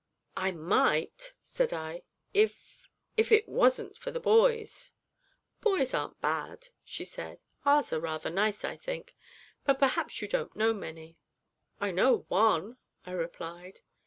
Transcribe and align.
'I 0.35 0.53
might,' 0.53 1.33
said 1.43 1.71
I, 1.73 2.01
'if 2.33 2.89
if 3.17 3.31
it 3.31 3.47
wasn't 3.47 3.95
for 3.99 4.09
the 4.09 4.19
boys!' 4.19 4.93
'Boys 5.61 5.93
aren't 5.93 6.19
bad,' 6.19 6.69
she 6.83 7.05
said; 7.05 7.39
'ours 7.67 7.93
are 7.93 7.99
rather 7.99 8.31
nice, 8.31 8.63
I 8.65 8.77
think. 8.77 9.15
But 9.63 9.77
perhaps 9.77 10.19
you 10.19 10.27
don't 10.27 10.55
know 10.55 10.73
many?' 10.73 11.19
'I 11.79 11.91
know 11.91 12.25
one,' 12.29 12.77
I 13.05 13.11
replied. 13.11 13.81